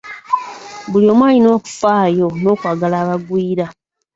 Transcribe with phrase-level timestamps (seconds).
[0.89, 3.65] Buli omu alina okufaayo n'okwagala abagwira.